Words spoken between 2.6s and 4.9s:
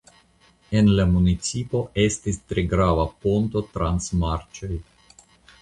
grava ponto trans marĉoj.